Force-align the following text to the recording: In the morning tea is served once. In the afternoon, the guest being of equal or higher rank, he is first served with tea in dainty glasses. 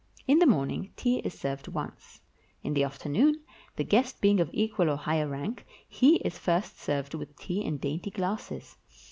In 0.27 0.39
the 0.39 0.47
morning 0.47 0.91
tea 0.95 1.19
is 1.19 1.39
served 1.39 1.67
once. 1.67 2.21
In 2.63 2.73
the 2.73 2.83
afternoon, 2.83 3.43
the 3.75 3.83
guest 3.83 4.19
being 4.19 4.39
of 4.39 4.49
equal 4.51 4.89
or 4.89 4.95
higher 4.97 5.27
rank, 5.27 5.63
he 5.87 6.15
is 6.21 6.39
first 6.39 6.79
served 6.79 7.13
with 7.13 7.35
tea 7.37 7.63
in 7.63 7.77
dainty 7.77 8.09
glasses. 8.09 8.77